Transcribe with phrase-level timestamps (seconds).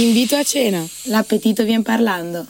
[0.00, 0.82] Invito a cena.
[1.04, 2.46] L'appetito vien parlando.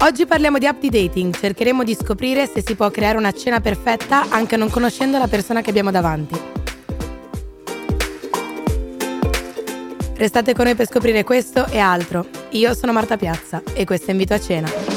[0.00, 3.60] Oggi parliamo di app di dating, cercheremo di scoprire se si può creare una cena
[3.60, 6.38] perfetta anche non conoscendo la persona che abbiamo davanti.
[10.14, 12.26] Restate con noi per scoprire questo e altro.
[12.50, 14.95] Io sono Marta Piazza e questo è Invito a cena.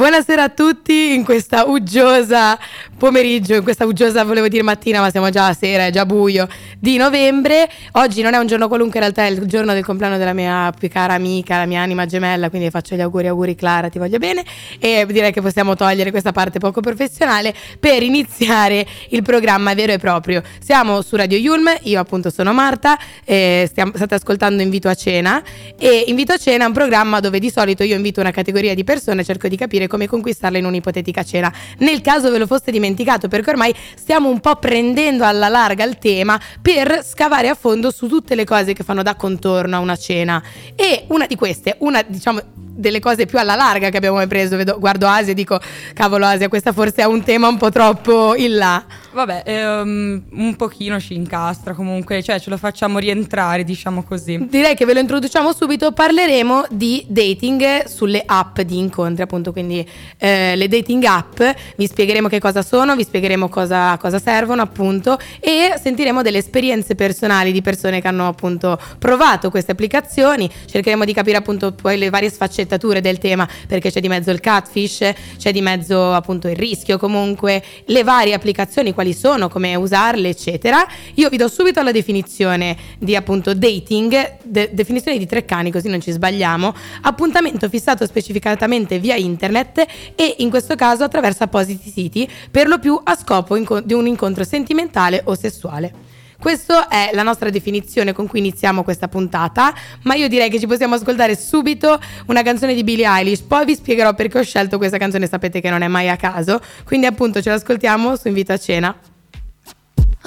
[0.00, 2.58] Buonasera a tutti in questa uggiosa
[2.96, 6.48] pomeriggio, in questa uggiosa volevo dire mattina, ma siamo già a sera, è già buio,
[6.78, 7.68] di novembre.
[7.92, 10.72] Oggi non è un giorno qualunque, in realtà è il giorno del compleanno della mia
[10.78, 14.16] più cara amica, la mia anima gemella, quindi faccio gli auguri, auguri Clara, ti voglio
[14.16, 14.42] bene.
[14.78, 19.98] E direi che possiamo togliere questa parte poco professionale per iniziare il programma vero e
[19.98, 20.42] proprio.
[20.60, 25.42] Siamo su Radio Yulm, io appunto sono Marta, stiamo, state ascoltando Invito a cena
[25.78, 28.82] e Invito a cena è un programma dove di solito io invito una categoria di
[28.82, 31.52] persone cerco di capire come conquistarla in un'ipotetica cena.
[31.78, 35.98] Nel caso ve lo foste dimenticato, perché ormai stiamo un po' prendendo alla larga il
[35.98, 39.96] tema per scavare a fondo su tutte le cose che fanno da contorno a una
[39.96, 40.42] cena.
[40.76, 42.40] E una di queste, una diciamo
[42.72, 45.60] delle cose più alla larga che abbiamo mai preso, vedo, guardo Asia e dico,
[45.92, 48.84] cavolo Asia, questa forse è un tema un po' troppo in là.
[49.12, 49.42] Vabbè,
[49.82, 54.46] um, un pochino ci incastra comunque, cioè ce lo facciamo rientrare, diciamo così.
[54.48, 59.86] Direi che ve lo introduciamo subito, parleremo di dating sulle app di incontri, appunto, quindi
[60.16, 61.42] eh, le dating app,
[61.76, 66.94] vi spiegheremo che cosa sono, vi spiegheremo cosa, cosa servono, appunto, e sentiremo delle esperienze
[66.94, 72.10] personali di persone che hanno appunto provato queste applicazioni, cercheremo di capire appunto poi le
[72.10, 72.59] varie sfaccettature
[73.00, 77.62] del tema, perché c'è di mezzo il catfish, c'è di mezzo appunto il rischio, comunque
[77.86, 80.86] le varie applicazioni quali sono, come usarle, eccetera.
[81.14, 85.88] Io vi do subito la definizione di appunto dating, de- definizione di tre cani, così
[85.88, 86.74] non ci sbagliamo.
[87.02, 89.84] Appuntamento fissato specificatamente via internet
[90.14, 94.06] e in questo caso attraverso appositi siti, per lo più a scopo inco- di un
[94.06, 96.09] incontro sentimentale o sessuale.
[96.40, 99.74] Questa è la nostra definizione con cui iniziamo questa puntata,
[100.04, 103.74] ma io direi che ci possiamo ascoltare subito una canzone di Billie Eilish, poi vi
[103.74, 107.42] spiegherò perché ho scelto questa canzone, sapete che non è mai a caso, quindi appunto
[107.42, 108.96] ce l'ascoltiamo su Invito a cena.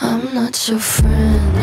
[0.01, 1.62] I'm not your friend.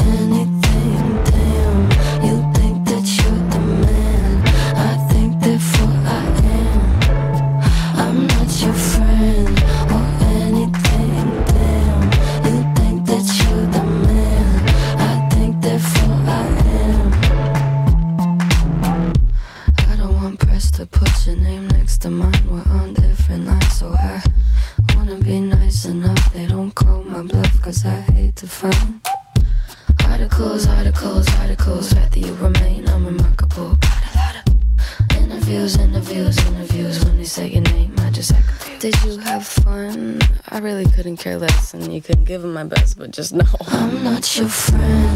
[42.01, 45.10] couldn't give him my best, but just know I'm not your friend.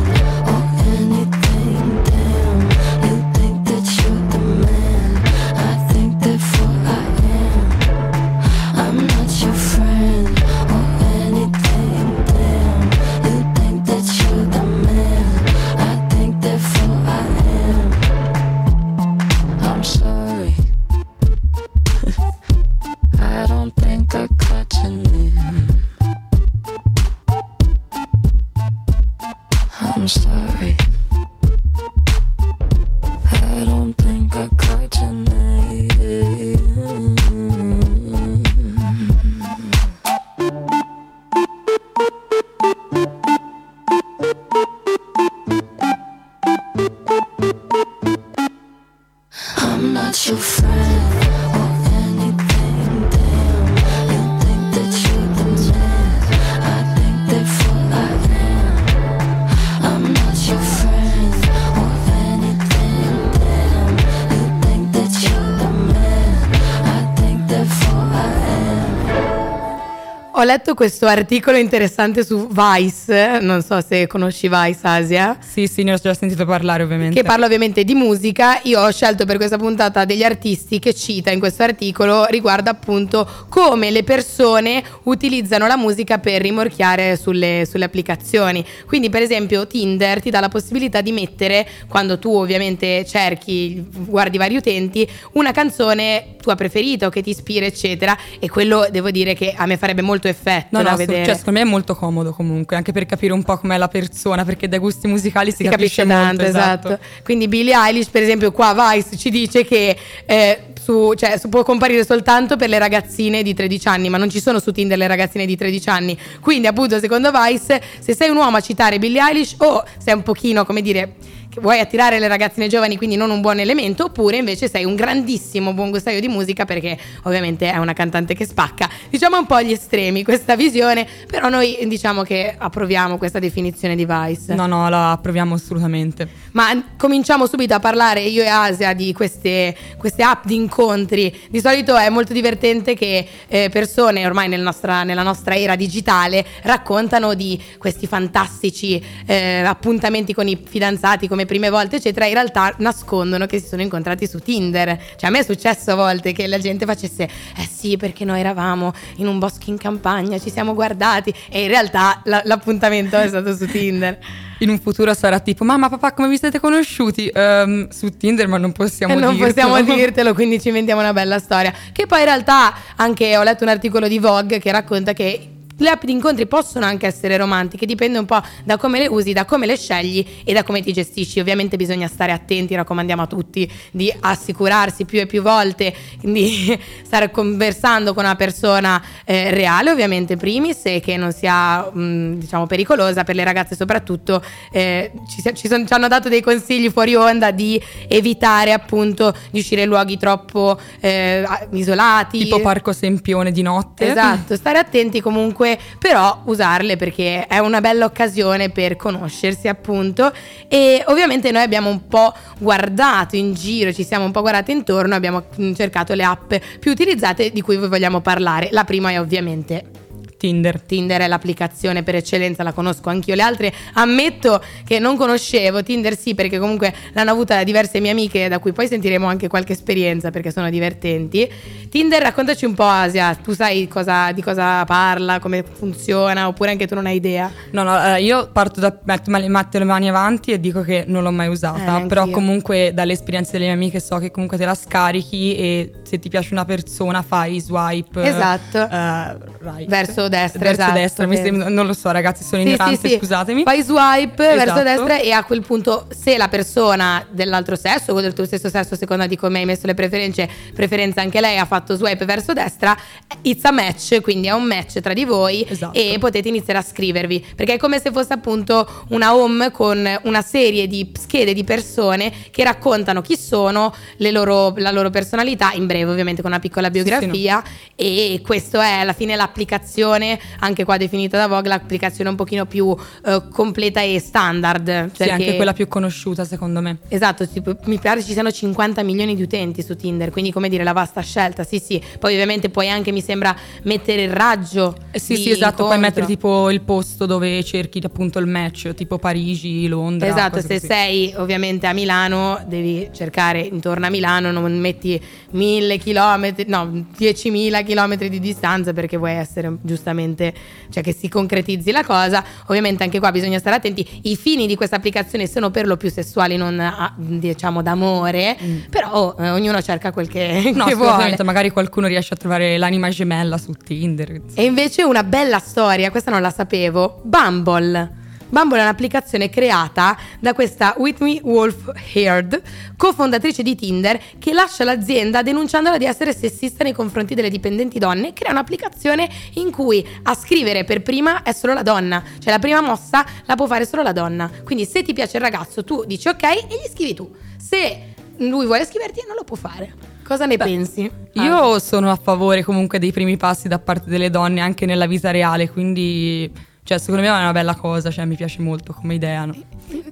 [70.75, 75.37] Questo articolo interessante su Vice, non so se conosci Vice Asia.
[75.39, 77.15] Sì, sì, ne ho già sentito parlare ovviamente.
[77.15, 78.59] Che parla ovviamente di musica.
[78.63, 83.27] Io ho scelto per questa puntata degli artisti che cita in questo articolo riguardo appunto
[83.49, 88.63] come le persone utilizzano la musica per rimorchiare sulle, sulle applicazioni.
[88.85, 94.37] Quindi per esempio Tinder ti dà la possibilità di mettere, quando tu ovviamente cerchi, guardi
[94.37, 99.33] vari utenti, una canzone tua preferita o che ti ispira eccetera e quello devo dire
[99.33, 101.25] che a me farebbe molto effetto No, da no, vedere.
[101.25, 104.43] cioè, secondo me è molto comodo comunque, anche per capire un po' com'è la persona,
[104.43, 106.99] perché dai gusti musicali si, si capisce, molto, tanto, esatto.
[107.23, 112.05] Quindi Billie Eilish, per esempio, qua Vice ci dice che eh, su, cioè, può comparire
[112.05, 115.45] soltanto per le ragazzine di 13 anni, ma non ci sono su Tinder le ragazzine
[115.45, 116.17] di 13 anni.
[116.39, 120.23] Quindi, appunto, secondo Vice, se sei un uomo a citare Billie Eilish o sei un
[120.23, 121.15] pochino, come dire,
[121.59, 125.73] vuoi attirare le ragazzine giovani, quindi non un buon elemento, oppure invece sei un grandissimo
[125.73, 128.89] buon gustaio di musica perché ovviamente è una cantante che spacca.
[129.09, 134.05] Diciamo un po' agli estremi questa visione, però noi diciamo che approviamo questa definizione di
[134.05, 134.53] Vice.
[134.55, 136.27] No, no, la approviamo assolutamente.
[136.55, 141.37] Ma cominciamo subito a parlare io e Asia di queste, queste app di incontri.
[141.49, 146.45] Di solito è molto divertente che eh, persone ormai nel nostra- nella nostra era digitale
[146.61, 152.25] raccontano di questi fantastici eh, appuntamenti con i fidanzati come prime volte, eccetera.
[152.25, 154.97] In realtà nascondono che si sono incontrati su Tinder.
[155.17, 158.39] Cioè, a me è successo a volte che la gente facesse: Eh sì, perché noi
[158.39, 161.33] eravamo in un bosco in campagna, ci siamo guardati.
[161.49, 164.17] E in realtà la- l'appuntamento è stato su Tinder.
[164.65, 167.29] In un futuro sarà tipo, mamma, papà, come vi siete conosciuti?
[167.31, 169.69] Ehm, su Tinder, ma non possiamo E non dirtelo.
[169.69, 171.71] possiamo dirtelo, quindi ci inventiamo una bella storia.
[171.91, 175.89] Che poi in realtà anche ho letto un articolo di Vogue che racconta che le
[175.89, 179.45] app di incontri possono anche essere romantiche, dipende un po' da come le usi, da
[179.45, 181.39] come le scegli e da come ti gestisci.
[181.39, 187.31] Ovviamente bisogna stare attenti, raccomandiamo a tutti di assicurarsi più e più volte di stare
[187.31, 193.23] conversando con una persona eh, reale, ovviamente primis, e che non sia mh, diciamo pericolosa
[193.23, 194.41] per le ragazze soprattutto.
[194.71, 199.59] eh, ci, ci son- ci hanno dato dei consigli fuori onda di evitare appunto di
[199.59, 202.39] uscire in luoghi troppo eh, isolati.
[202.39, 204.09] Tipo Parco Sempione di notte.
[204.11, 205.64] Esatto, stare attenti comunque,
[205.99, 210.31] però usarle perché è una bella occasione per conoscersi appunto
[210.67, 215.15] e ovviamente noi abbiamo un po' guardato in giro, ci siamo un po' guardati intorno,
[215.15, 218.69] abbiamo mm, cercato le app più utilizzate di cui vi vogliamo parlare.
[218.71, 220.04] La prima è ovviamente
[220.45, 220.79] Tinder.
[220.81, 223.33] Tinder è l'applicazione per eccellenza, la conosco anch'io.
[223.33, 225.81] Le altre ammetto che non conoscevo.
[225.81, 229.73] Tinder sì, perché comunque l'hanno avuta diverse mie amiche, da cui poi sentiremo anche qualche
[229.73, 231.49] esperienza perché sono divertenti.
[231.89, 233.33] Tinder, raccontaci un po', Asia.
[233.35, 237.51] Tu sai cosa- di cosa parla, come funziona, oppure anche tu non hai idea?
[237.71, 241.31] No, no, eh, io parto da metto le mani avanti e dico che non l'ho
[241.31, 242.07] mai Eh, usata, neanch'io.
[242.07, 246.19] però comunque dalle esperienze delle mie amiche so che comunque te la scarichi e se
[246.19, 248.77] ti piace una persona fai swipe Esatto.
[248.89, 249.87] eh, right.
[249.87, 253.17] Verso destra, Verso esatto, destra, mi sembra- non lo so ragazzi, sono Sì, ignorante, sì,
[253.17, 253.63] scusatemi.
[253.63, 254.83] Fai swipe verso Esatto.
[254.83, 258.95] destra e a quel punto se la persona dell'altro sesso o del tuo stesso sesso,
[258.95, 262.95] seconda di come hai messo le preferenze, preferenze anche lei ha fatto swipe verso destra,
[263.41, 265.97] it's a match, quindi è un match tra di voi Esatto.
[265.97, 270.41] e potete iniziare a scrivervi, perché è come se fosse appunto una home con una
[270.41, 275.85] serie di schede di persone che raccontano chi sono, le loro- la loro personalità, in
[275.85, 277.03] breve ovviamente con una piccola Sì, sì, no.
[277.09, 277.63] biografia
[277.95, 280.14] e questo è alla fine l'applicazione,
[280.59, 282.95] anche qua definita da Vogue, l'applicazione un pochino più
[283.25, 285.09] eh, completa e standard.
[285.11, 286.97] Sì, cioè anche che- quella più conosciuta secondo me.
[287.07, 290.83] Esatto, tipo, mi pare ci siano 50 milioni di utenti su Tinder, quindi come dire
[290.83, 294.95] la vasta scelta, sì sì, poi ovviamente puoi anche mi sembra mettere il raggio.
[295.11, 295.99] Eh sì, sì, esatto, puoi incontro.
[295.99, 300.27] mettere tipo il posto dove cerchi appunto il match, tipo Parigi, Londra.
[300.27, 300.85] Esatto, se così.
[300.85, 305.19] sei ovviamente a Milano devi cercare intorno a Milano, non metti
[305.51, 306.85] mille chilometri, no,
[307.17, 310.53] 10.000 chilometri di distanza perché vuoi essere giustamente,
[310.91, 312.43] cioè che si concretizzi la cosa.
[312.67, 316.09] Ovviamente anche qua bisogna stare attenti, i fini di questa applicazione sono per lo più
[316.11, 318.77] sessuali, non ah, diciamo d'amore, Mm.
[318.89, 321.35] però eh, ognuno cerca quel che, No, che vuole.
[321.43, 324.41] magari qualcuno riesce a trovare l'anima gemella su Tinder.
[324.53, 328.23] E invece una bella storia, questa non la sapevo, Bumble.
[328.55, 332.61] Bumble è un'applicazione creata da questa Whitney Wolf Heard,
[332.95, 338.31] cofondatrice di Tinder, che lascia l'azienda denunciandola di essere sessista nei confronti delle dipendenti donne
[338.31, 342.79] crea un'applicazione in cui a scrivere per prima è solo la donna, cioè la prima
[342.79, 344.49] mossa la può fare solo la donna.
[344.63, 347.29] Quindi se ti piace il ragazzo tu dici ok e gli scrivi tu.
[347.57, 349.93] Se lui vuole scriverti non lo può fare.
[350.23, 351.11] Cosa ne Beh, pensi?
[351.33, 355.29] Io sono a favore comunque dei primi passi da parte delle donne anche nella vita
[355.31, 356.49] reale, quindi
[356.87, 359.43] Cioè, secondo me è una bella cosa, cioè mi piace molto come idea.
[359.45, 359.55] No?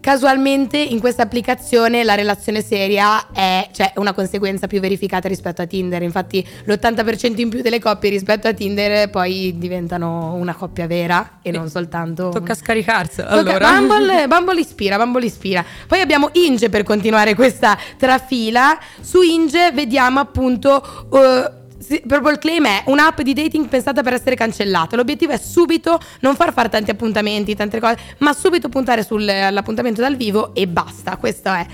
[0.01, 5.67] Casualmente in questa applicazione la relazione seria è cioè, una conseguenza più verificata rispetto a
[5.67, 6.01] Tinder.
[6.01, 11.49] Infatti l'80% in più delle coppie rispetto a Tinder poi diventano una coppia vera e,
[11.49, 12.29] e non soltanto...
[12.29, 13.27] Tocca scaricarsela.
[13.29, 13.77] Allora.
[13.77, 15.63] Bumble, Bumble ispira, Bumble ispira.
[15.87, 18.79] Poi abbiamo Inge per continuare questa trafila.
[18.99, 21.05] Su Inge vediamo appunto...
[21.11, 24.95] Uh, sì, Purple Claim è un'app di dating pensata per essere cancellata.
[24.95, 30.15] L'obiettivo è subito non far fare tanti appuntamenti, tante cose, ma subito puntare sull'appuntamento dal
[30.15, 31.17] vivo e basta.
[31.17, 31.65] Questo è.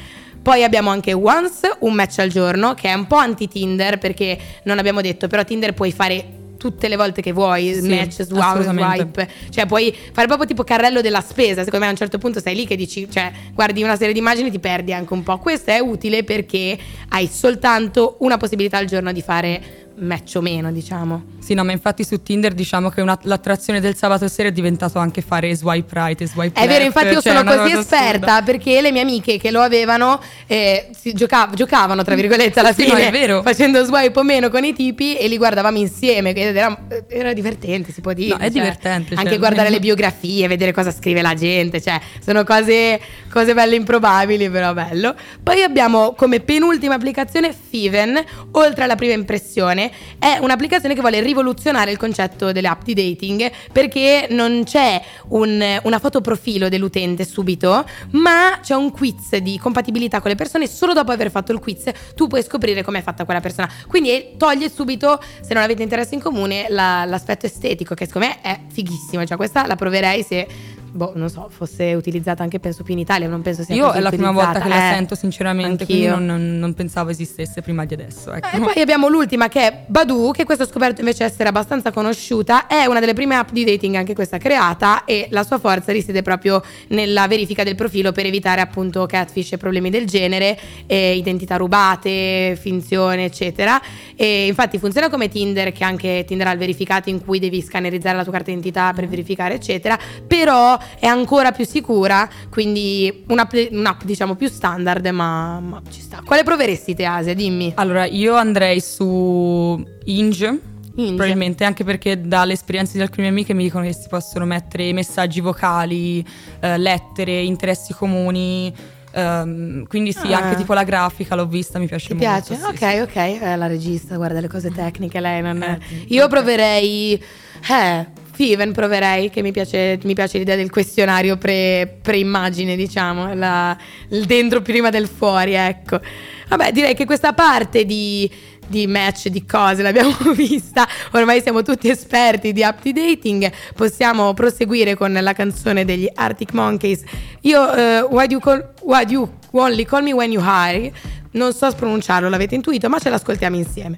[0.42, 4.80] Poi abbiamo anche Once, un match al giorno, che è un po' anti-Tinder perché non
[4.80, 9.30] abbiamo detto, però Tinder puoi fare tutte le volte che vuoi, sì, match, swipe, swipe,
[9.50, 12.54] cioè puoi fare proprio tipo carrello della spesa, secondo me a un certo punto sei
[12.54, 15.40] lì che dici, cioè guardi una serie di immagini e ti perdi anche un po',
[15.40, 16.78] questo è utile perché
[17.10, 21.38] hai soltanto una possibilità al giorno di fare match o meno, diciamo.
[21.40, 25.00] Sì, no, ma infatti su Tinder diciamo che una, l'attrazione del sabato sera è diventato
[25.00, 26.60] anche fare swipe right e swipe left.
[26.60, 28.42] È vero, infatti io cioè sono così esperta assurda.
[28.44, 33.28] perché le mie amiche che lo avevano eh, giocav- giocavano, tra virgolette, alla sì, fine,
[33.28, 36.78] no, facendo swipe o meno con i tipi e li guardavamo insieme, era,
[37.08, 38.30] era divertente, si può dire.
[38.30, 39.16] No, è cioè, divertente.
[39.16, 43.00] Anche cioè, guardare le biografie, vedere cosa scrive la gente, cioè sono cose,
[43.32, 45.16] cose belle improbabili, però bello.
[45.42, 51.92] Poi abbiamo come penultima applicazione Fiven, oltre alla prima impressione, è un'applicazione che vuole rivoluzionare
[51.92, 57.86] il concetto delle app di dating perché non c'è un, una foto profilo dell'utente subito,
[58.12, 60.68] ma c'è un quiz di compatibilità con le persone.
[60.68, 63.70] Solo dopo aver fatto il quiz tu puoi scoprire come è fatta quella persona.
[63.88, 68.42] Quindi toglie subito, se non avete interesse in comune, la, l'aspetto estetico, che secondo me
[68.42, 69.26] è fighissimo.
[69.26, 70.48] Cioè, questa la proverei se
[70.92, 74.00] boh, non so, fosse utilizzata anche penso più in Italia, non penso sia Io è
[74.00, 76.14] la prima volta che eh, la sento sinceramente, anch'io.
[76.14, 78.34] quindi non, non, pensavo esistesse prima di adesso.
[78.34, 78.48] Ecco.
[78.56, 82.68] E poi abbiamo l'ultima che è Badu, che questo ho scoperto invece essere abbastanza conosciuta,
[82.68, 86.22] è una delle prime app di dating anche questa creata e la sua forza risiede
[86.22, 91.58] proprio nella verifica del profilo per evitare appunto catfish e problemi del genere, e identità
[91.58, 93.82] rubate, finzione eccetera.
[94.16, 98.18] E infatti funziona come Tinder, che anche Tinder ha il verificato in cui devi scannerizzare
[98.18, 104.04] la tua carta d'identità per verificare eccetera, però è ancora più sicura, quindi un'app, un'app
[104.04, 106.22] diciamo più standard, ma, ma, ci sta.
[106.24, 107.34] Quale proveresti te Asia?
[107.34, 107.74] Dimmi.
[107.76, 110.60] Allora, io andrei su Inge.
[110.96, 111.16] Inge.
[111.16, 114.92] Probabilmente anche perché dalle esperienze di alcune mie amiche mi dicono che si possono mettere
[114.92, 116.26] messaggi vocali,
[116.60, 118.74] eh, lettere, interessi comuni.
[119.12, 120.38] Um, quindi sì, ah.
[120.38, 122.30] anche tipo la grafica l'ho vista, mi piace Ti molto.
[122.30, 122.56] piace?
[122.56, 123.00] Sì, ok, sì.
[123.00, 123.16] ok.
[123.16, 125.62] Eh, la regista, guarda le cose tecniche, lei non...
[125.64, 127.14] Eh, Io proverei...
[127.14, 128.08] Eh,
[128.40, 133.78] Steven proverei, che mi piace, mi piace l'idea del questionario pre, immagine diciamo, la,
[134.12, 136.00] il dentro prima del fuori, ecco.
[136.48, 138.32] Vabbè, direi che questa parte di,
[138.66, 144.96] di match, di cose l'abbiamo vista, ormai siamo tutti esperti di up dating, possiamo proseguire
[144.96, 147.02] con la canzone degli Arctic Monkeys.
[147.42, 150.94] Io, uh, why, do you call, why do you only call me when you hire?
[151.32, 153.98] Non so pronunciarlo, l'avete intuito, ma ce l'ascoltiamo insieme.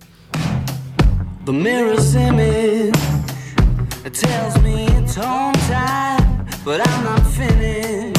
[1.44, 3.30] The mirror's image
[4.03, 8.17] It tells me it's home time, but I'm not finished.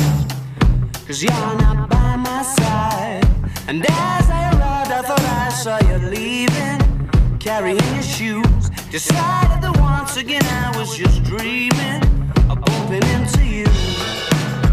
[1.04, 3.26] Cause you're not by my side.
[3.66, 8.70] And as I arrived, I thought I saw you leaving, carrying your shoes.
[8.92, 12.02] Decided that once again I was just dreaming
[12.48, 13.66] of bumping into you.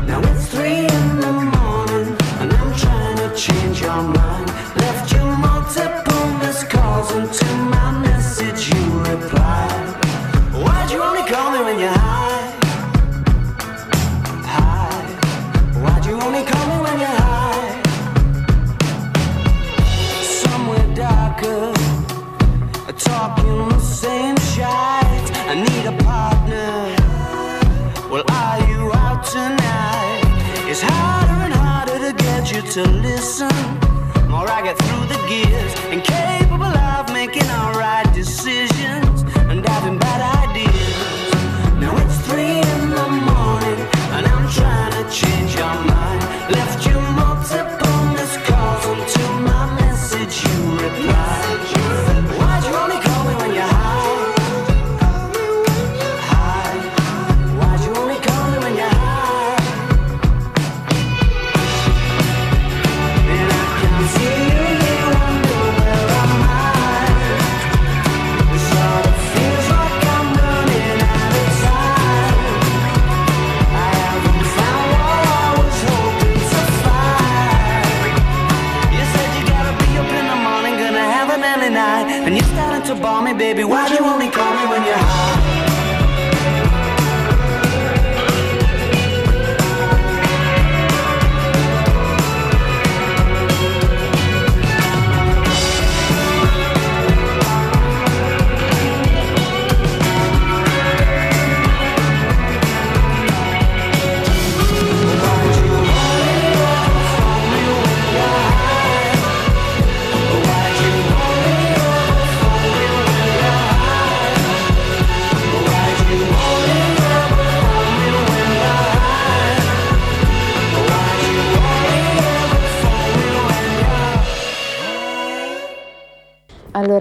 [0.05, 4.47] Now it's three in the morning, and I'm trying to change your mind.
[4.77, 10.08] Left you multiple missed calls, and to my message you replied.
[10.89, 12.49] Why'd you only call me when you're high?
[14.55, 15.05] High.
[15.83, 17.81] Why'd you only call me when you're high?
[20.23, 21.73] Somewhere darker,
[22.97, 24.65] talking the same shit.
[24.65, 26.95] I need a partner.
[28.09, 30.23] Well, are you out tonight?
[30.67, 33.53] It's harder and harder to get you to listen.
[34.27, 36.48] More I get through the gears, and of
[82.29, 84.95] And you're starting to bore me, baby Why do you only call me when you're
[84.95, 85.48] high?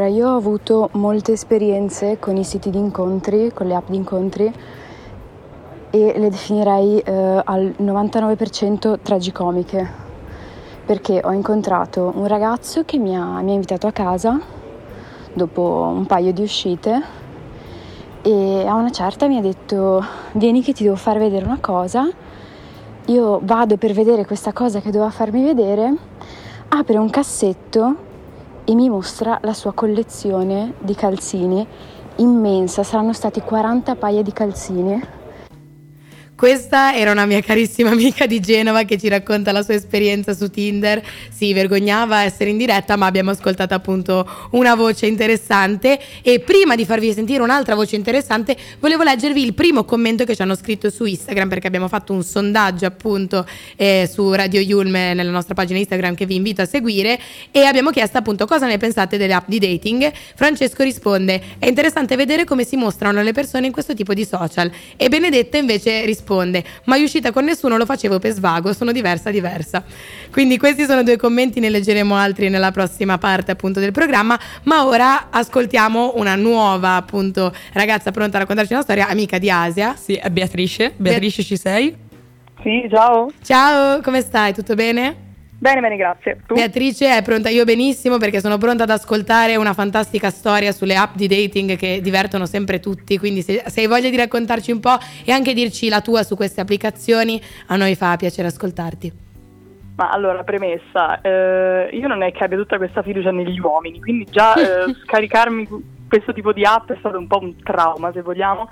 [0.05, 4.53] Avuto molte esperienze con i siti di incontri, con le app di incontri
[5.91, 10.07] e le definirei eh, al 99% tragicomiche
[10.85, 14.41] perché ho incontrato un ragazzo che mi ha, mi ha invitato a casa
[15.35, 17.03] dopo un paio di uscite
[18.23, 20.03] e a una certa mi ha detto
[20.33, 22.09] vieni che ti devo far vedere una cosa.
[23.07, 25.95] Io vado per vedere questa cosa che doveva farmi vedere.
[26.69, 27.97] Apre un cassetto
[28.69, 31.67] e mi mostra la sua collezione di calzini
[32.17, 35.03] immensa, saranno stati 40 paia di calzini
[36.39, 40.49] questa era una mia carissima amica di Genova che ci racconta la sua esperienza su
[40.49, 41.05] Tinder.
[41.35, 45.99] Si vergognava essere in diretta, ma abbiamo ascoltato appunto una voce interessante.
[46.23, 50.43] E prima di farvi sentire un'altra voce interessante, volevo leggervi il primo commento che ci
[50.43, 55.33] hanno scritto su Instagram, perché abbiamo fatto un sondaggio appunto eh, su Radio Yulme nella
[55.33, 57.19] nostra pagina Instagram che vi invito a seguire.
[57.51, 60.13] E abbiamo chiesto appunto cosa ne pensate delle app di dating.
[60.37, 64.71] Francesco risponde: È interessante vedere come si mostrano le persone in questo tipo di social.
[64.97, 69.31] E Benedetta invece risponde risponde: Mai uscita con nessuno, lo facevo per svago, sono diversa,
[69.31, 69.83] diversa.
[70.31, 74.39] Quindi questi sono due commenti, ne leggeremo altri nella prossima parte appunto del programma.
[74.65, 79.97] Ma ora ascoltiamo una nuova appunto ragazza pronta a raccontarci una storia, amica di Asia.
[79.97, 80.93] Sì, è Beatrice.
[80.97, 81.97] Beatrice, ci sei?
[82.63, 83.31] Sì, ciao.
[83.43, 84.53] Ciao, come stai?
[84.53, 85.28] Tutto bene?
[85.61, 86.41] Bene, bene, grazie.
[86.47, 86.55] Tu?
[86.55, 91.17] Beatrice è pronta, io benissimo perché sono pronta ad ascoltare una fantastica storia sulle app
[91.17, 94.97] di dating che divertono sempre tutti, quindi se, se hai voglia di raccontarci un po'
[95.25, 99.27] e anche dirci la tua su queste applicazioni, a noi fa piacere ascoltarti.
[99.97, 104.27] Ma allora, premessa, eh, io non è che abbia tutta questa fiducia negli uomini, quindi
[104.31, 105.67] già eh, scaricarmi
[106.09, 108.71] questo tipo di app è stato un po' un trauma, se vogliamo.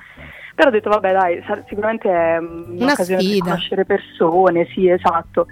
[0.55, 5.49] Però ho detto, vabbè, dai, sicuramente è un'occasione Una per conoscere persone, sì, esatto.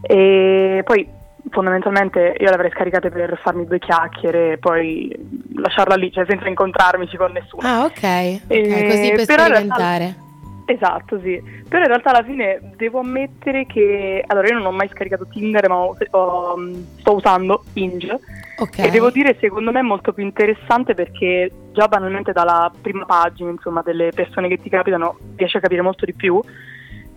[0.00, 5.14] E poi fondamentalmente io l'avrei scaricata per farmi due chiacchiere e poi
[5.54, 7.66] lasciarla lì, cioè senza incontrarmici con nessuno.
[7.66, 9.98] Ah, ok, okay e, così per sperimentare.
[9.98, 11.42] Realtà, esatto, sì.
[11.68, 15.68] Però in realtà alla fine devo ammettere che allora io non ho mai scaricato Tinder,
[15.68, 16.56] ma ho, ho,
[16.98, 18.18] sto usando Inge.
[18.58, 18.86] Okay.
[18.86, 23.50] E devo dire, secondo me è molto più interessante perché già banalmente dalla prima pagina,
[23.50, 26.40] insomma, delle persone che ti capitano, riesci a capire molto di più.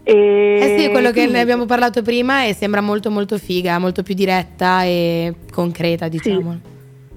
[0.08, 4.04] E eh sì, quello che ne abbiamo parlato prima e sembra molto molto figa, molto
[4.04, 6.60] più diretta e concreta, diciamo.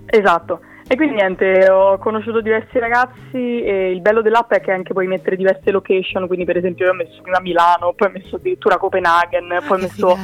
[0.07, 0.61] Sì, esatto.
[0.91, 5.07] E quindi niente, ho conosciuto diversi ragazzi e il bello dell'app è che anche puoi
[5.07, 8.79] mettere diverse location, quindi per esempio io ho messo prima Milano, poi ho messo addirittura
[8.79, 10.17] Copenaghen, ah, poi ho messo...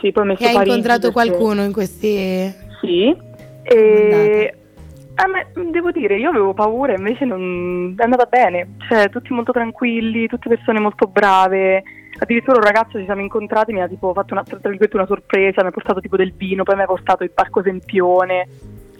[0.00, 1.30] Sì, poi ho messo e hai Parigi incontrato perché...
[1.30, 2.52] qualcuno in questi...
[2.80, 3.16] Sì,
[3.62, 4.54] e...
[5.14, 10.26] Eh, devo dire, io avevo paura, invece non è andata bene, cioè tutti molto tranquilli,
[10.26, 11.82] tutte persone molto brave.
[12.18, 15.72] Addirittura un ragazzo ci siamo incontrati, mi ha tipo fatto una, una sorpresa, mi ha
[15.72, 18.48] portato tipo del vino, poi mi ha portato il parco Sempione.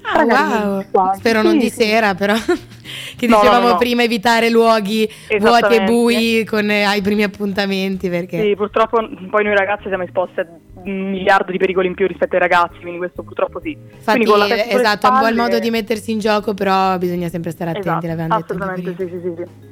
[0.03, 1.15] Ah, wow.
[1.15, 2.35] Spero sì, non di sera, però.
[3.17, 3.79] che no, dicevamo no, no.
[3.79, 8.09] prima, evitare luoghi vuoti e bui con, eh, ai primi appuntamenti.
[8.09, 8.41] Perché...
[8.41, 8.99] Sì, purtroppo
[9.31, 10.47] poi noi ragazzi siamo esposti a
[10.85, 13.71] un miliardo di pericoli in più rispetto ai ragazzi, quindi questo purtroppo sì.
[13.71, 17.89] Infatti, esatto, è un il modo di mettersi in gioco, però bisogna sempre stare attenti,
[17.89, 19.71] esatto, l'avevamo detto Assolutamente, sì, sì, sì, sì.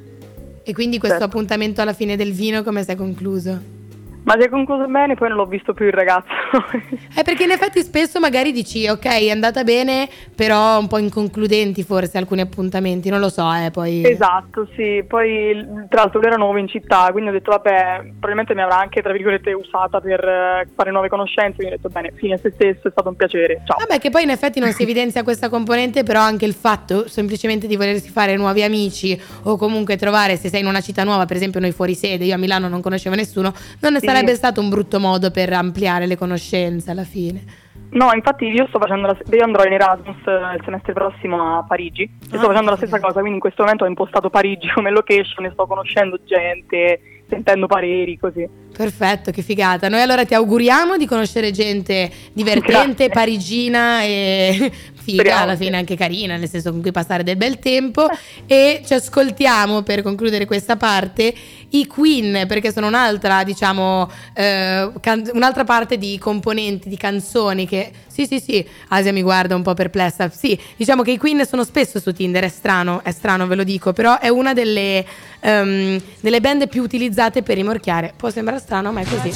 [0.63, 1.35] E quindi questo certo.
[1.35, 3.79] appuntamento alla fine del vino come si è concluso?
[4.23, 6.27] Ma si è concluso bene, poi non l'ho visto più il ragazzo.
[7.15, 11.83] è perché in effetti spesso magari dici, ok, è andata bene, però un po' inconcludenti
[11.83, 14.05] forse alcuni appuntamenti, non lo so, eh, poi...
[14.05, 18.53] Esatto, sì, poi tra l'altro lui era nuovo in città, quindi ho detto, vabbè, probabilmente
[18.53, 22.11] mi avrà anche, tra virgolette, usata per eh, fare nuove conoscenze, quindi ho detto, bene,
[22.15, 23.79] fine a se stesso, è stato un piacere, ciao.
[23.79, 27.65] Vabbè, che poi in effetti non si evidenzia questa componente, però anche il fatto semplicemente
[27.65, 31.37] di volersi fare nuovi amici o comunque trovare, se sei in una città nuova, per
[31.37, 34.69] esempio noi fuori sede, io a Milano non conoscevo nessuno, non sì sarebbe stato un
[34.69, 37.69] brutto modo per ampliare le conoscenze alla fine.
[37.91, 41.65] No, infatti io sto facendo la, io andrò in Erasmus eh, il semestre prossimo a
[41.67, 44.71] Parigi e ah, sto facendo la stessa cosa, quindi in questo momento ho impostato Parigi
[44.73, 48.47] come location e sto conoscendo gente, sentendo pareri, così.
[48.75, 49.89] Perfetto, che figata.
[49.89, 53.09] Noi allora ti auguriamo di conoscere gente divertente, Grazie.
[53.09, 55.43] parigina e figa, Speriamo.
[55.43, 58.07] alla fine anche carina, nel senso con cui passare del bel tempo.
[58.45, 61.33] e ci ascoltiamo per concludere questa parte
[61.71, 67.91] i Queen, perché sono un'altra, diciamo, eh, can- un'altra parte di componenti, di canzoni che...
[68.07, 70.29] Sì, sì, sì, Asia mi guarda un po' perplessa.
[70.29, 73.63] Sì, diciamo che i Queen sono spesso su Tinder, è strano, è strano, ve lo
[73.63, 75.05] dico, però è una delle,
[75.41, 78.13] um, delle band più utilizzate per rimorchiare.
[78.15, 79.31] Può sembrare strano, ma è così.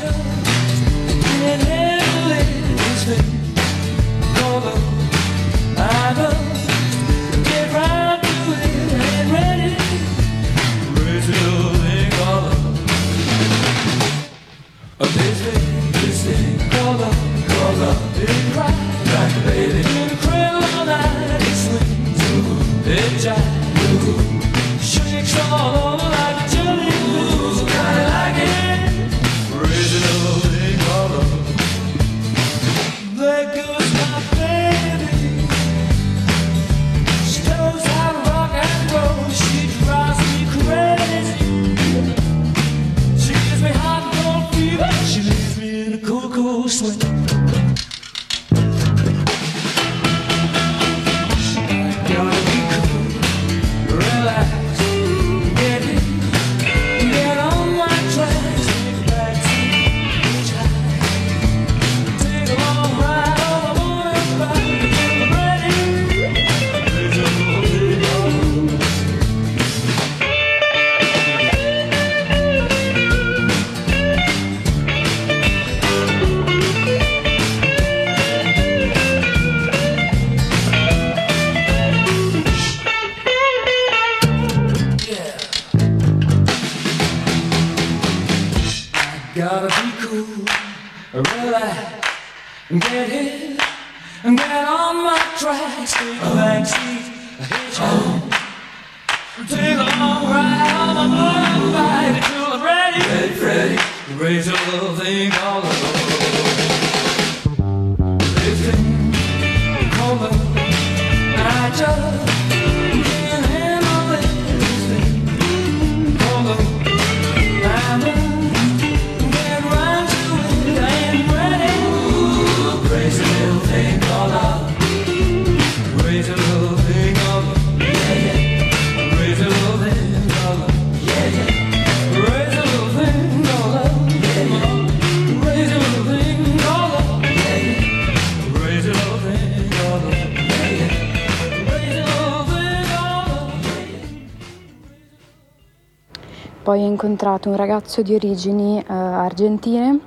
[146.66, 150.00] Poi ho incontrato un ragazzo di origini eh, argentine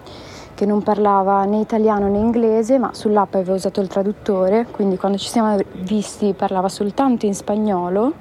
[0.55, 5.19] che non parlava né italiano né inglese, ma sull'app aveva usato il traduttore, quindi quando
[5.19, 8.13] ci siamo visti parlava soltanto in spagnolo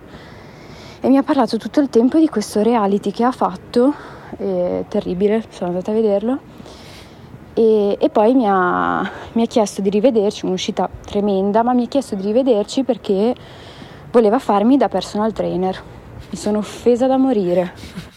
[1.02, 3.92] e mi ha parlato tutto il tempo di questo reality che ha fatto,
[4.38, 6.40] è terribile, sono andata a vederlo.
[7.56, 11.88] E, e poi mi ha, mi ha chiesto di rivederci, un'uscita tremenda, ma mi ha
[11.88, 13.34] chiesto di rivederci perché
[14.12, 15.82] voleva farmi da personal trainer.
[16.30, 18.17] Mi sono offesa da morire.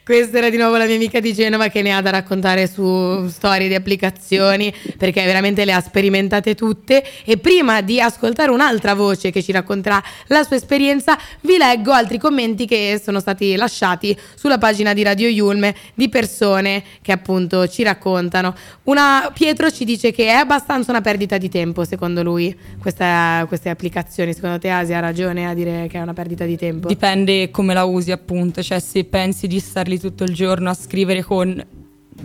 [0.03, 3.27] Questa era di nuovo la mia amica di Genova che ne ha da raccontare su
[3.27, 9.29] storie di applicazioni perché veramente le ha sperimentate tutte e prima di ascoltare un'altra voce
[9.29, 14.57] che ci racconterà la sua esperienza vi leggo altri commenti che sono stati lasciati sulla
[14.57, 18.55] pagina di Radio Yulme di persone che appunto ci raccontano.
[18.85, 23.69] Una, Pietro ci dice che è abbastanza una perdita di tempo secondo lui questa, queste
[23.69, 26.87] applicazioni, secondo te Asia ha ragione a dire che è una perdita di tempo?
[26.87, 30.73] Dipende come la usi appunto, cioè se pensi di stare lì tutto il giorno a
[30.73, 31.63] scrivere con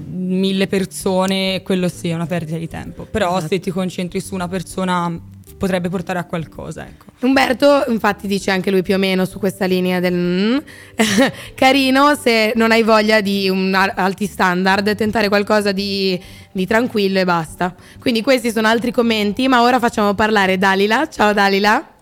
[0.09, 3.07] mille persone, quello sì è una perdita di tempo.
[3.11, 3.48] Però esatto.
[3.48, 5.20] se ti concentri su una persona
[5.59, 6.87] potrebbe portare a qualcosa.
[6.87, 7.07] Ecco.
[7.20, 10.57] Umberto infatti dice anche lui più o meno su questa linea del mm,
[11.55, 16.20] carino se non hai voglia di un alti standard tentare qualcosa di,
[16.52, 17.74] di, tranquillo e basta.
[17.98, 21.09] Quindi questi sono altri commenti ma ora facciamo parlare Dalila.
[21.09, 21.95] Ciao Dalila.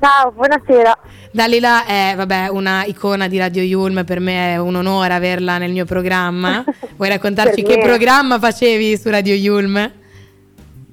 [0.00, 0.96] Ciao, buonasera.
[1.32, 5.72] Dalila è vabbè, una icona di Radio Yulm, per me è un onore averla nel
[5.72, 6.62] mio programma.
[6.96, 9.76] Vuoi raccontarci che programma facevi su Radio Yulm?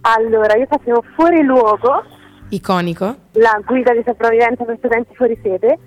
[0.02, 2.04] Allora, io facevo Fuori Luogo.
[2.50, 3.16] Iconico.
[3.34, 5.78] La guida di sopravvivenza per studenti fuori sede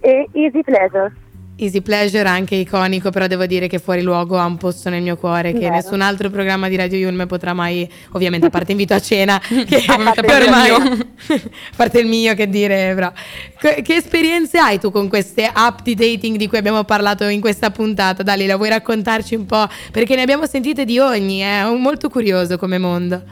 [0.00, 1.12] e Easy Pleasure.
[1.56, 5.16] Easy Pleasure anche iconico, però devo dire che Fuori Luogo ha un posto nel mio
[5.16, 5.74] cuore che Vero.
[5.74, 9.84] nessun altro programma di Radio Yulm potrà mai, ovviamente a parte invito a cena, che
[9.86, 11.40] a parte ormai, a
[11.76, 13.12] parte il mio che dire, però.
[13.58, 17.70] Che esperienze hai tu con queste app di dating di cui abbiamo parlato in questa
[17.70, 18.22] puntata?
[18.22, 19.66] Dalila, vuoi raccontarci un po'?
[19.92, 23.22] Perché ne abbiamo sentite di ogni, è molto curioso come mondo.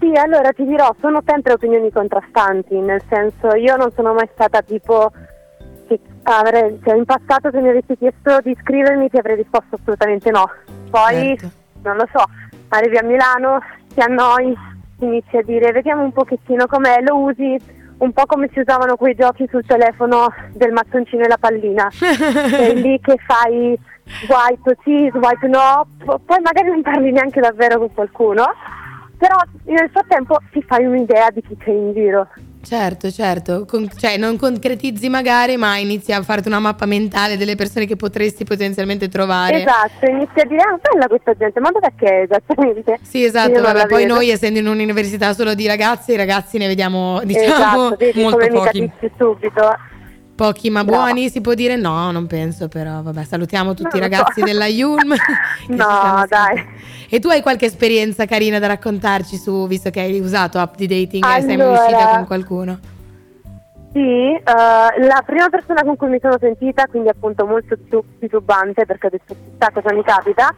[0.00, 4.62] Sì, allora ti dirò, sono sempre opinioni contrastanti, nel senso io non sono mai stata
[4.62, 5.12] tipo
[6.24, 10.50] Avrei, cioè in passato se mi avessi chiesto di iscrivermi ti avrei risposto assolutamente no.
[10.90, 11.56] Poi, certo.
[11.82, 12.24] non lo so,
[12.68, 13.60] arrivi a Milano,
[13.94, 14.54] ti annoi,
[15.00, 19.14] inizi a dire vediamo un pochettino com'è, lo usi un po' come si usavano quei
[19.14, 21.88] giochi sul telefono del mattoncino e la pallina.
[21.92, 23.78] Sei lì che fai
[24.24, 28.44] swipe sì, swipe no, poi magari non parli neanche davvero con qualcuno,
[29.16, 32.28] però nel frattempo ti fai un'idea di chi c'è in giro.
[32.62, 37.54] Certo, certo, Con, cioè non concretizzi magari, ma inizi a farti una mappa mentale delle
[37.54, 39.62] persone che potresti potenzialmente trovare.
[39.62, 42.98] Esatto, inizi a dire, ah, bella questa gente, ma dov'è che è esattamente?
[43.02, 44.14] Sì, esatto, vabbè, poi vedo.
[44.14, 48.36] noi essendo in un'università solo di ragazzi, i ragazzi ne vediamo, diciamo, esatto, vedi, molto
[48.36, 48.80] come pochi.
[48.80, 49.76] mi subito.
[50.40, 51.02] Pochi ma Brava.
[51.02, 51.76] buoni si può dire?
[51.76, 54.46] No, non penso però, vabbè, salutiamo tutti no, i ragazzi so.
[54.46, 55.14] della Yulm.
[55.68, 56.66] no, dai.
[57.10, 60.86] E tu hai qualche esperienza carina da raccontarci su, visto che hai usato app di
[60.86, 62.78] dating allora, e sei mai uscita con qualcuno?
[63.92, 67.76] Sì, uh, la prima persona con cui mi sono sentita, quindi appunto molto
[68.18, 70.54] titubante perché ho detto chissà cosa mi capita,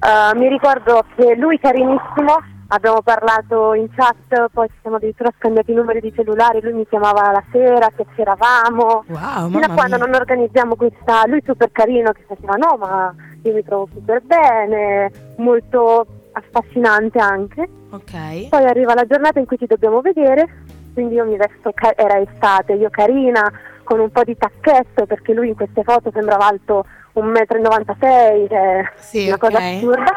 [0.00, 2.36] Uh, mi ricordo che lui carinissimo,
[2.68, 6.86] abbiamo parlato in chat, poi ci siamo addirittura scambiati i numeri di cellulare, lui mi
[6.86, 10.06] chiamava la sera, chiacchieravamo, wow, fino a quando mia.
[10.06, 15.10] non organizziamo questa, lui super carino che faceva no ma io mi trovo super bene,
[15.36, 17.68] molto affascinante anche.
[17.90, 18.48] Ok.
[18.48, 20.46] Poi arriva la giornata in cui ci dobbiamo vedere,
[20.92, 23.50] quindi io mi vesto, era estate, io carina,
[23.82, 28.92] con un po' di tacchetto perché lui in queste foto sembrava alto 1,96 m, cioè
[28.96, 29.50] sì, una okay.
[29.50, 30.12] cosa assurda.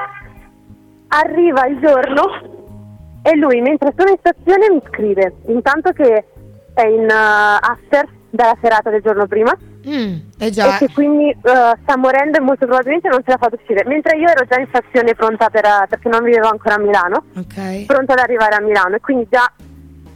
[1.14, 6.26] Arriva il giorno e lui mentre sono in stazione mi scrive, intanto che
[6.74, 9.56] è in uh, after dalla serata del giorno prima.
[9.88, 13.84] Mm, e che quindi uh, sta morendo e molto probabilmente non ce l'ha fatto uscire.
[13.86, 17.26] Mentre io ero già in stazione pronta per, uh, perché non vivevo ancora a Milano,
[17.38, 17.86] okay.
[17.86, 19.52] pronta ad arrivare a Milano e quindi già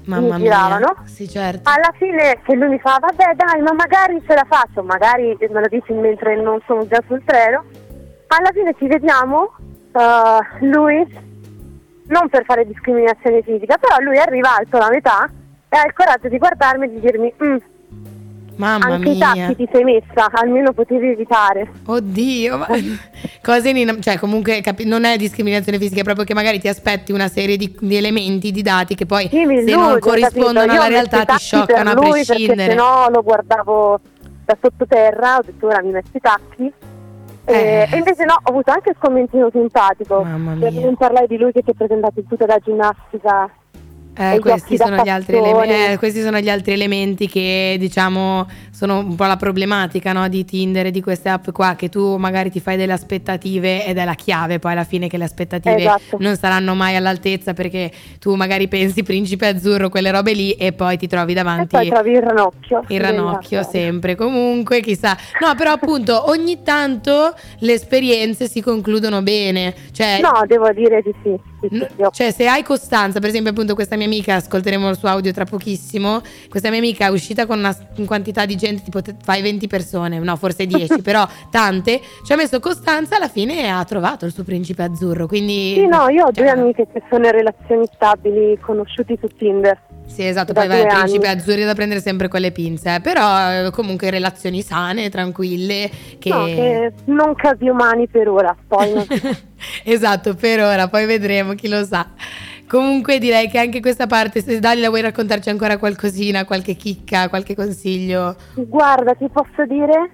[0.06, 0.96] Mamma mi giravano.
[1.06, 1.70] Sì, certo.
[1.70, 5.60] Alla fine che lui mi fa, vabbè dai, ma magari ce la faccio, magari me
[5.60, 7.64] lo dici mentre non sono già sul treno.
[8.28, 9.56] Alla fine ci vediamo,
[9.96, 11.06] uh, lui,
[12.08, 15.30] non per fare discriminazione fisica, però lui arriva alto la metà
[15.70, 17.58] e ha il coraggio di guardarmi e di dirmi, mm,
[18.58, 19.14] Mamma anche mia.
[19.14, 21.70] i tacchi ti sei messa, almeno potevi evitare.
[21.86, 22.68] Oddio, ma
[23.44, 27.12] cose in, cioè comunque capi- non è discriminazione fisica, è proprio che magari ti aspetti
[27.12, 30.88] una serie di, di elementi, di dati che poi sì, se illude, non corrispondono alla
[30.88, 32.72] realtà ti scioccano a prescindere.
[32.72, 34.00] Se no lo guardavo
[34.46, 36.74] da sottoterra, ho detto ora mi metto i tacchi.
[37.46, 37.88] Eh.
[37.92, 40.22] E invece no, ho avuto anche il commentino simpatico.
[40.22, 40.82] Per mia.
[40.82, 43.50] non parlare di lui che si è presentato in tutta la ginnastica.
[44.18, 49.26] Eh, questi, sono ele- eh, questi, sono gli altri elementi che diciamo sono un po'
[49.26, 50.28] la problematica no?
[50.30, 53.98] di Tinder e di queste app qua che tu magari ti fai delle aspettative ed
[53.98, 56.18] è la chiave poi alla fine che le aspettative esatto.
[56.20, 60.98] non saranno mai all'altezza perché tu magari pensi principe azzurro quelle robe lì e poi
[60.98, 62.84] ti trovi davanti e poi trovi il ranocchio.
[62.88, 64.16] Il ranocchio sempre.
[64.16, 65.18] Comunque chissà.
[65.42, 69.74] No però appunto ogni tanto le esperienze si concludono bene.
[69.92, 73.96] Cioè, no devo dire di sì No, cioè se hai costanza per esempio appunto questa
[73.96, 77.76] mia amica ascolteremo il suo audio tra pochissimo questa mia amica è uscita con una
[78.06, 82.60] quantità di gente tipo fai 20 persone no forse 10 però tante ci ha messo
[82.60, 86.44] costanza alla fine ha trovato il suo principe azzurro quindi sì no io ho cioè,
[86.44, 91.26] due amiche che sono in relazioni stabili conosciuti su Tinder sì, esatto, poi vai, principi
[91.28, 93.02] azzurri da prendere sempre con le pinze, eh.
[93.02, 95.90] però comunque relazioni sane, tranquille.
[96.20, 96.30] Che...
[96.30, 98.94] No, che non casi umani per ora, poi.
[99.84, 102.08] esatto, per ora, poi vedremo, chi lo sa.
[102.68, 107.56] Comunque direi che anche questa parte, se Dalila vuoi raccontarci ancora qualcosina, qualche chicca, qualche
[107.56, 108.36] consiglio?
[108.56, 110.12] Guarda, ti posso dire...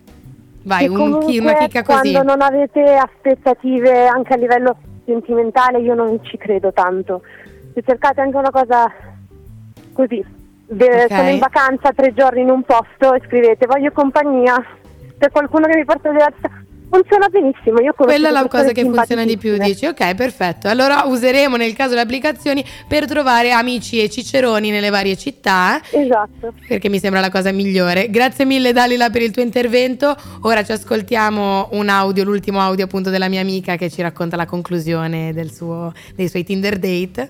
[0.63, 2.11] Vai, un, chi, una chicca così.
[2.11, 7.21] Quando non avete aspettative anche a livello sentimentale io non ci credo tanto.
[7.73, 8.91] Se cercate anche una cosa
[9.93, 10.23] così,
[10.67, 11.07] okay.
[11.07, 14.55] sono in vacanza tre giorni in un posto e scrivete voglio compagnia,
[15.17, 16.60] c'è qualcuno che mi porta diversa
[16.91, 17.79] funziona benissimo.
[17.79, 20.67] Io Quella è la cosa che funziona di più, dici ok, perfetto.
[20.67, 25.81] Allora useremo nel caso le applicazioni per trovare amici e ciceroni nelle varie città.
[25.89, 26.53] Esatto.
[26.67, 28.09] Perché mi sembra la cosa migliore.
[28.09, 30.15] Grazie mille Dalila per il tuo intervento.
[30.41, 34.45] Ora ci ascoltiamo un audio, l'ultimo audio appunto della mia amica che ci racconta la
[34.45, 37.29] conclusione del suo, dei suoi Tinder date.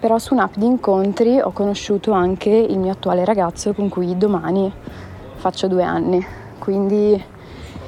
[0.00, 4.72] Però su un'app di incontri ho conosciuto anche il mio attuale ragazzo con cui domani
[5.36, 7.20] faccio due anni quindi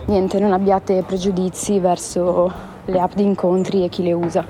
[0.06, 2.50] niente, non abbiate pregiudizi verso
[2.86, 4.44] le app di incontri e chi le usa.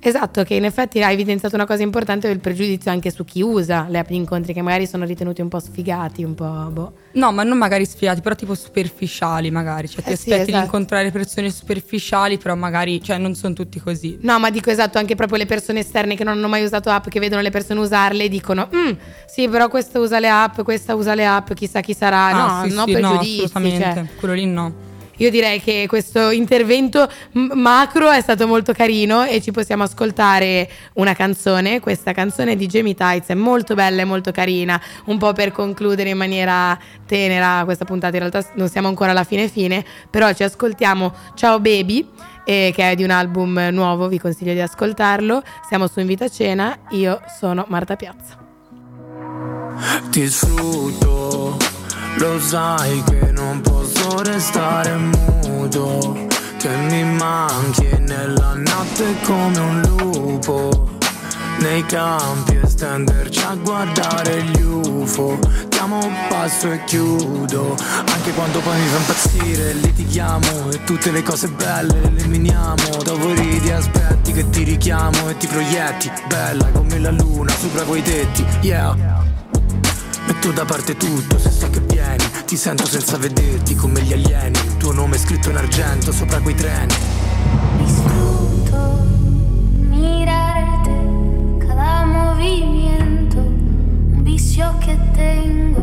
[0.00, 3.86] Esatto, che in effetti hai evidenziato una cosa importante del pregiudizio anche su chi usa
[3.88, 6.92] le app di incontri che magari sono ritenuti un po' sfigati, un po' boh.
[7.12, 10.56] No, ma non magari sfigati, però tipo superficiali magari, cioè ti Eh aspetti sì, esatto.
[10.58, 14.18] di incontrare persone superficiali, però magari, cioè non sono tutti così.
[14.22, 17.08] No, ma dico esatto, anche proprio le persone esterne che non hanno mai usato app,
[17.08, 18.90] che vedono le persone usarle e dicono mm,
[19.26, 22.26] sì, però questa usa le app, questa usa le app, chissà chi sarà.
[22.26, 23.36] Ah, no, sì, no sì, pregiudizi.
[23.38, 24.06] no, assolutamente, cioè.
[24.18, 24.86] quello lì no.
[25.18, 31.14] Io direi che questo intervento macro è stato molto carino e ci possiamo ascoltare una
[31.14, 31.80] canzone.
[31.80, 36.10] Questa canzone di Jamie Tights è molto bella e molto carina, un po' per concludere
[36.10, 38.16] in maniera tenera questa puntata.
[38.16, 42.08] In realtà non siamo ancora alla fine fine, però ci ascoltiamo Ciao Baby,
[42.44, 45.42] eh, che è di un album nuovo, vi consiglio di ascoltarlo.
[45.66, 48.38] Siamo su Invita Cena, io sono Marta Piazza.
[50.10, 51.56] Ti sfrutto,
[52.18, 56.26] lo sai che non posso restare muto,
[56.58, 60.96] che mi manchi nella notte come un lupo.
[61.58, 65.36] Nei campi e stenderci a guardare gli UFO
[65.68, 67.74] Chiamo passo e chiudo
[68.14, 69.72] Anche quando poi mi fa impazzire.
[69.72, 73.02] Litighiamo e tutte le cose belle le eliminiamo.
[73.02, 76.10] Dopo ridi aspetti che ti richiamo e ti proietti.
[76.26, 78.94] Bella come la luna sopra quei tetti Yeah.
[80.26, 81.80] Metto da parte tutto se so che
[82.48, 84.58] Ti sento senza vederti come gli alieni.
[84.58, 86.94] Il tuo nome è scritto in argento sopra quei treni.
[87.76, 89.04] Disfruto
[89.90, 90.90] mirarte
[91.58, 95.80] cada movimiento, un vicio que tengo,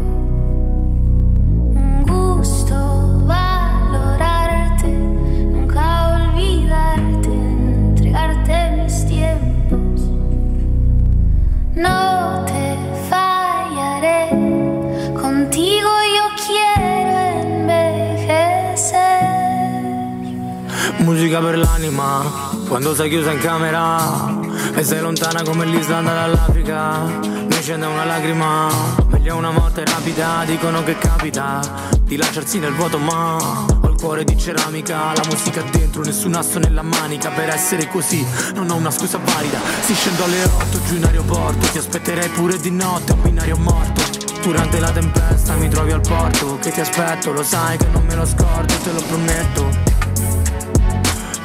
[1.75, 10.01] un gusto valorarte, nunca olvidarte, entregarte mis tiempos.
[11.75, 12.14] No
[21.05, 24.27] Musica per l'anima, quando sei chiusa in camera
[24.73, 27.03] e sei lontana come l'Islanda dall'Africa.
[27.21, 28.69] Mi scende una lacrima,
[29.09, 31.61] meglio una morte rapida, dicono che capita
[32.01, 36.57] di lanciarsi nel vuoto, ma ho il cuore di ceramica, la musica dentro, nessun asso
[36.57, 37.29] nella manica.
[37.29, 39.59] Per essere così non ho una scusa valida.
[39.81, 44.01] Si scendo alle 8 giù in aeroporto, ti aspetterei pure di notte, un binario morto.
[44.41, 48.15] Durante la tempesta mi trovi al porto, che ti aspetto, lo sai che non me
[48.15, 49.94] lo scordo, te lo prometto.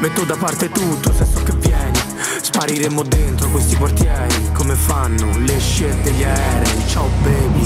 [0.00, 1.98] Metto da parte tutto se so che vieni
[2.40, 6.88] Spariremo dentro questi quartieri Come fanno le scelte gli aerei.
[6.88, 7.60] Ciao baby.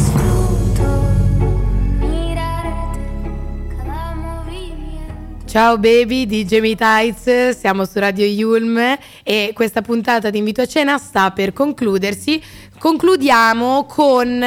[5.55, 10.66] Ciao baby di Jamie Tights, siamo su Radio Yulm e questa puntata di Invito a
[10.66, 12.42] Cena sta per concludersi.
[12.77, 14.44] Concludiamo con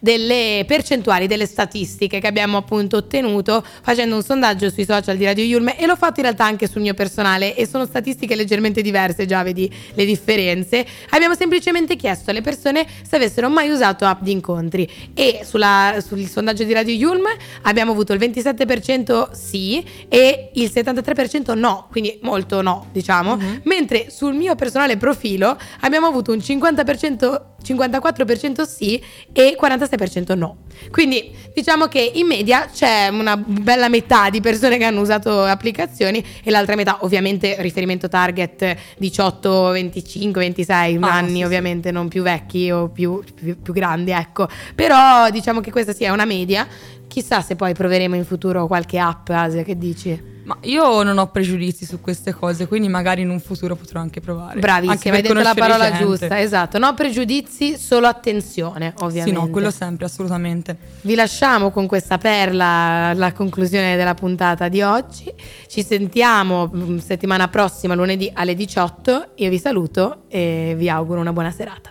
[0.00, 5.44] delle percentuali, delle statistiche che abbiamo appunto ottenuto facendo un sondaggio sui social di Radio
[5.44, 9.26] Yulm e l'ho fatto in realtà anche sul mio personale e sono statistiche leggermente diverse,
[9.26, 10.84] già vedi le differenze.
[11.10, 16.26] Abbiamo semplicemente chiesto alle persone se avessero mai usato app di incontri e sulla, sul
[16.26, 17.24] sondaggio di Radio Yulm
[17.62, 23.56] abbiamo avuto il 27% sì e il 73% no, quindi molto no, diciamo, mm-hmm.
[23.64, 29.54] mentre sul mio personale profilo abbiamo avuto un 50%, 54% sì e
[29.96, 30.56] 46% no.
[30.90, 36.24] Quindi diciamo che in media c'è una bella metà di persone che hanno usato applicazioni
[36.42, 41.94] e l'altra metà ovviamente riferimento target 18, 25, 26 ah, anni sì, ovviamente sì.
[41.94, 44.48] non più vecchi o più, più, più grandi ecco.
[44.74, 46.66] Però diciamo che questa sia una media.
[47.06, 50.38] Chissà se poi proveremo in futuro qualche app, Asia, che dici?
[50.50, 54.20] Ma io non ho pregiudizi su queste cose, quindi magari in un futuro potrò anche
[54.20, 54.58] provare.
[54.58, 56.04] Bravissima, hai detto la parola gente.
[56.04, 56.76] giusta, esatto.
[56.78, 59.38] No pregiudizi, solo attenzione, ovviamente.
[59.38, 60.76] Sì, no, quello sempre, assolutamente.
[61.02, 65.32] Vi lasciamo con questa perla la conclusione della puntata di oggi.
[65.68, 69.34] Ci sentiamo mm, settimana prossima, lunedì alle 18.
[69.36, 71.90] Io vi saluto e vi auguro una buona serata.